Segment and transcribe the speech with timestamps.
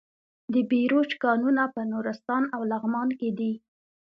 [0.53, 3.53] د بیروج کانونه په نورستان او لغمان کې دي.